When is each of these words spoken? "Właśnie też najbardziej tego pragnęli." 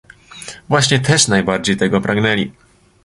"Właśnie 0.69 0.99
też 0.99 1.27
najbardziej 1.27 1.77
tego 1.77 2.01
pragnęli." 2.01 2.51